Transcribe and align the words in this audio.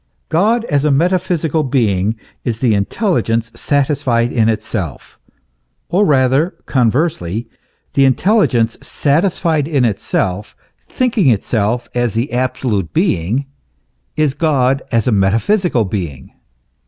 God, 0.29 0.65
as 0.65 0.83
a 0.83 0.89
metaphysical 0.89 1.61
being, 1.61 2.15
is 2.43 2.57
the 2.57 2.73
intelligence 2.73 3.51
satisfied 3.53 4.31
in 4.31 4.49
itself, 4.49 5.19
or 5.89 6.07
rather, 6.07 6.55
conversely, 6.65 7.47
the 7.93 8.09
intelli 8.09 8.47
gence 8.49 8.83
satisfied 8.83 9.67
in 9.67 9.85
itself, 9.85 10.55
thinking 10.79 11.29
itself 11.29 11.87
as 11.93 12.15
the 12.15 12.31
absolute 12.33 12.91
being, 12.93 13.45
is 14.17 14.33
God 14.33 14.81
as 14.91 15.05
a 15.05 15.11
metaphysical 15.11 15.85
being. 15.85 16.31